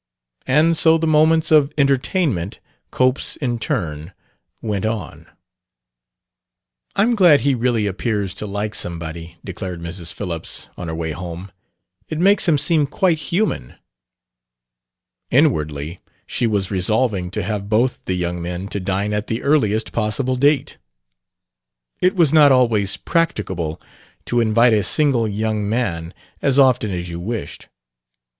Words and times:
And 0.47 0.75
so 0.75 0.97
the 0.97 1.05
moments 1.05 1.51
of 1.51 1.71
"entertainment" 1.77 2.59
Cope's 2.89 3.35
in 3.35 3.59
turn 3.59 4.13
went 4.59 4.83
on. 4.83 5.27
"I'm 6.95 7.13
glad 7.13 7.41
he 7.41 7.53
really 7.53 7.85
appears 7.85 8.33
to 8.33 8.47
like 8.47 8.73
somebody," 8.73 9.37
declared 9.45 9.79
Mrs. 9.79 10.11
Phillips, 10.11 10.69
on 10.75 10.87
the 10.87 10.95
way 10.95 11.11
home; 11.11 11.51
"it 12.09 12.17
makes 12.17 12.47
him 12.49 12.57
seem 12.57 12.87
quite 12.87 13.19
human." 13.29 13.75
Inwardly, 15.29 15.99
she 16.25 16.47
was 16.47 16.71
resolving 16.71 17.29
to 17.29 17.43
have 17.43 17.69
both 17.69 18.03
the 18.05 18.15
young 18.15 18.41
men 18.41 18.69
to 18.69 18.79
dine 18.79 19.13
at 19.13 19.27
the 19.27 19.43
earliest 19.43 19.91
possible 19.91 20.35
date. 20.35 20.79
It 22.01 22.15
was 22.15 22.33
not 22.33 22.51
always 22.51 22.97
practicable 22.97 23.79
to 24.25 24.39
invite 24.41 24.73
a 24.73 24.81
single 24.83 25.27
young 25.27 25.69
man 25.69 26.11
as 26.41 26.57
often 26.57 26.89
as 26.89 27.07
you 27.09 27.19
wished. 27.19 27.67